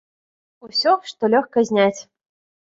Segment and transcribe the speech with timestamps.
[0.67, 2.01] Усё, што лёгка зняць.